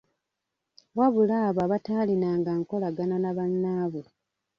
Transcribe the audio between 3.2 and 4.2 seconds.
na bannaabwe.